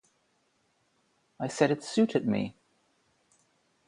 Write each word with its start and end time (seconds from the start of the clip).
I 1.39 1.47
said 1.47 1.69
it 1.69 1.83
suited 1.83 2.27
me. 2.27 2.55